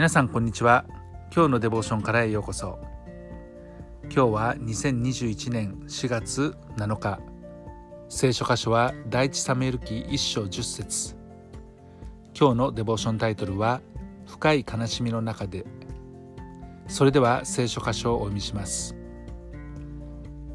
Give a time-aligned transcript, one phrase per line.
[0.00, 0.86] 皆さんこんにちは。
[1.30, 2.78] 今日のデボーションからへようこそ。
[4.04, 7.20] 今日は2021年4月7日
[8.08, 11.16] 聖書箇所は第一サムエル記1章10節。
[12.34, 13.82] 今日のデボーションタイトルは
[14.26, 15.66] 深い悲しみの中で。
[16.88, 18.96] それでは聖書箇所をお読みします。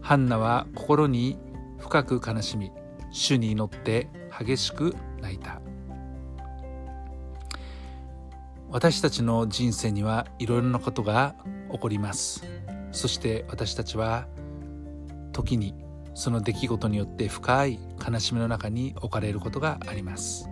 [0.00, 1.36] ハンナは心に
[1.76, 2.72] 深く悲しみ
[3.10, 4.08] 主に祈って
[4.40, 5.60] 激しく泣いた。
[8.76, 11.34] 私たちの人生にはいろいろなことが
[11.72, 12.44] 起こります。
[12.92, 14.26] そして私たちは
[15.32, 15.74] 時に
[16.12, 20.50] その出来事によって深い悲しみの中に置かれることがあります。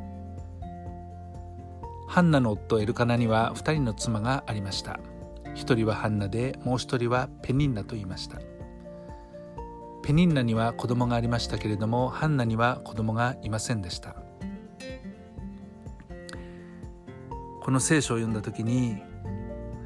[2.08, 4.98] ハンナの夫エルカナには2人の妻がありました。
[5.54, 8.38] 1人はハンナでもう1人はペニンナと言いました。
[10.02, 14.23] ペニンナには子供がありましたけれどもハンナには子供がいませんでした。
[17.64, 19.02] この聖書を読んだ時に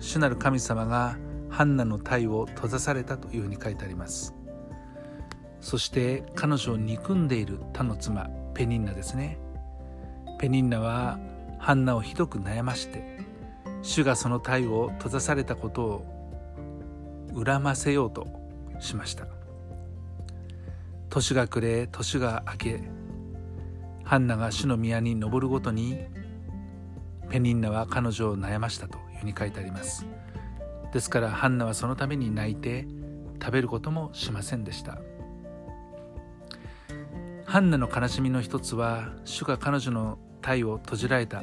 [0.01, 1.17] 主なる神様が
[1.49, 4.35] ハンナの体を閉ざされたというふうに書いてあります。
[5.61, 9.39] そして彼女を憎んでいる他の妻ペニンナですね。
[10.41, 11.21] ペニンナは
[11.61, 13.21] ハンナをひどく悩まして
[13.83, 16.05] 主がその体を閉ざされたことを
[17.45, 18.27] 恨ませようと
[18.81, 19.29] しました。
[21.11, 22.81] 年が暮れ年が明け
[24.03, 26.18] ハンナが主の宮に登るごとに
[27.31, 30.07] ペニンナは彼女を悩ましたというふうに書いてあります。
[30.93, 32.87] ですからハンナはそのために泣いて
[33.41, 34.99] 食べることもしませんでした。
[37.45, 41.43] ハンナの悲しみの一つは主が彼女の体を閉じられた。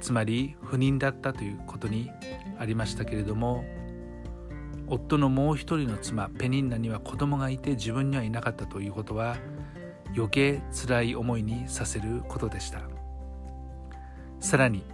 [0.00, 2.10] つまり不妊だったということに
[2.58, 3.64] ありましたけれども
[4.86, 9.38] 夫のもう一人の妻ペニンナには子供がいて自分にはいなかったということは
[10.14, 12.93] 余計辛い思いにさせることでした。
[14.44, 14.84] さらに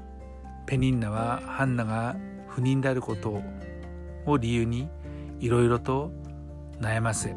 [0.65, 2.15] ペニンナはハンナが
[2.47, 3.43] 不妊であること
[4.25, 4.89] を理由に
[5.41, 6.13] いろいろと
[6.81, 7.35] 悩ませ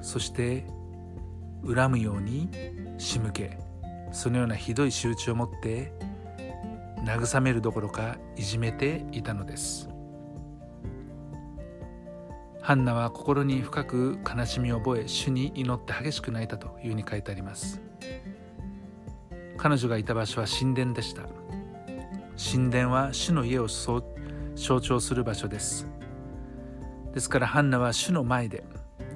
[0.00, 0.64] そして
[1.62, 2.48] 恨むように
[2.96, 3.58] 仕向け
[4.12, 5.92] そのようなひどい仕打ちを持って
[7.04, 9.90] 慰めるどころかいじめていたのです。
[12.62, 17.82] ハンナは心に深く悲しみを覚え主に祈って激しく泣いたというふうに書いてあります。
[19.58, 21.41] 彼女がいた場所は神殿でした。
[22.42, 25.86] 神殿は主の家を象徴する場所です。
[27.14, 28.64] ですからハンナは主の前で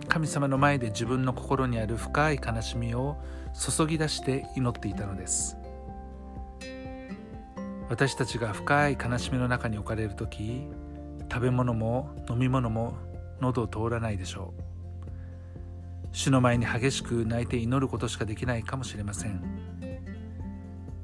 [0.06, 3.16] 神様の前で自分の心にある深い悲しみを
[3.52, 5.56] 注ぎ出して祈っていたのです。
[7.88, 10.68] 私たちが深い悲しみの中に置かれる時
[11.30, 12.94] 食べ物も飲み物も
[13.40, 14.62] 喉を通らないでしょう。
[16.12, 19.42] 主の前に激しく泣いて祈ることしかできないかもしれません。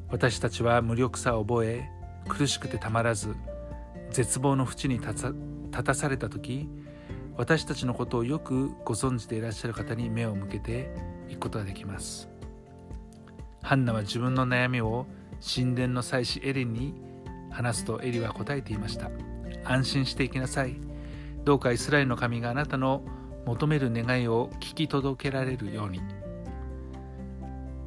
[0.08, 1.88] 私たちは無力さを覚え
[2.28, 3.34] 苦しくてたまらず
[4.10, 5.34] 絶望の淵に立
[5.84, 6.68] たされた時
[7.36, 10.94] 私たちのことをよくご存知でいらっしゃる方に目を向けて
[11.28, 12.28] いくことができます。
[13.62, 15.06] ハンナは自分の悩みを
[15.40, 16.94] 神殿の祭司エリに
[17.50, 19.10] 話すとエリは答えていました。
[19.64, 20.76] 安心していきなさい。
[21.44, 23.02] どうかイスラエルの神があなたの
[23.46, 26.00] 求める願いを聞き届けられるように。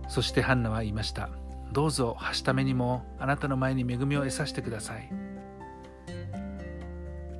[0.07, 1.29] そしてハンナは言いました。
[1.75, 5.11] どうぞはしためにもあなたの前に恵みを得させてください。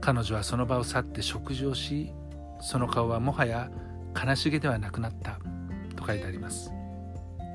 [0.01, 2.11] 彼女はその場を去って食事をし
[2.59, 3.71] その顔はもはや
[4.13, 5.39] 悲しげではなくなった
[5.95, 6.69] と書いてあります。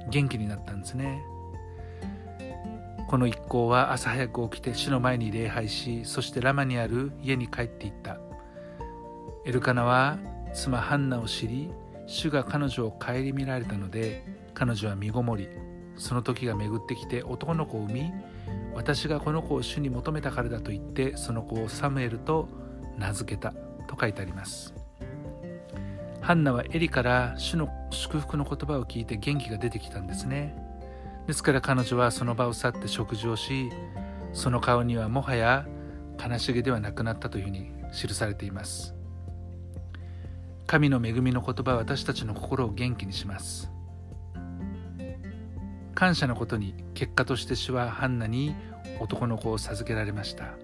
[0.08, 1.22] 元気になったんですね。
[3.08, 8.18] この一行は朝早く起きて主の前に礼拝しそしてラマにある家に帰っていった。
[9.44, 10.18] エルカナは
[10.54, 11.70] 妻ハンナを知り
[12.06, 14.24] 主が彼女を顧みられたので
[14.54, 15.46] 彼女は身ごもり
[16.00, 18.12] その時が巡ってきて男の子を産み
[18.74, 22.48] 私がこの子を主に求めたからだと言ってその子をサムエルと
[22.96, 23.52] 名付けた
[23.86, 24.74] と書いてあります。
[26.22, 30.56] ハンナはエリから主の祝福の言葉を聞いて元気が出てきたんですね。
[31.26, 33.70] ですから彼女はその場を去って食事をし
[34.32, 35.66] その顔にはもはや
[36.18, 38.94] 悲しげではなくなったというふうに記されています。
[40.66, 43.70] 神の恵みの言葉は私たちの心を元気にします。
[46.00, 48.56] 感謝のことに結果として主はハンナに
[49.00, 50.54] 男の子を授けられました。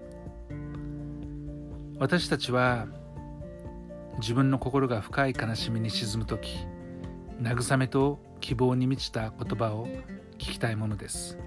[1.99, 2.87] 私たちは
[4.17, 6.57] 自分の心が深い悲しみに沈む時
[7.39, 9.85] 慰めと希望に満ちた言葉を
[10.39, 11.37] 聞きたいものです。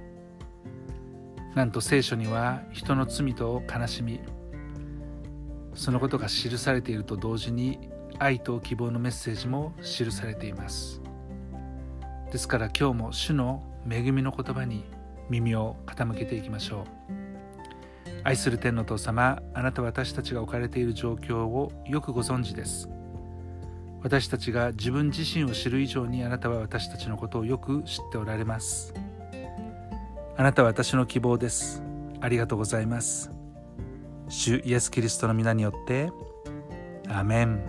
[1.57, 4.21] なんと聖書には人の罪と悲しみ
[5.75, 7.81] そのことが記されていると同時に
[8.21, 11.03] 愛と希望のメッセージも記されています。
[12.31, 14.85] ですから今日も主の恵みの言葉に
[15.29, 16.85] 耳を傾けていきましょう。
[18.23, 22.89] 愛する天の父様あなたは私たちが置かれている状況をよくご存知です。
[24.03, 28.95] 私たちが自分自身を知る以上にあなたは私たちのことをよく知っておられます。
[30.37, 31.83] あなたは私の希望です。
[32.21, 33.31] ありがとうございます。
[34.29, 36.11] 主イエス・キリストの皆によって
[37.09, 37.63] アメン。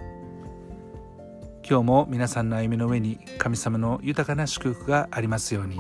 [1.68, 5.80] 今日も皆さんの歩みの上に神様の豊かな祝福がありますように。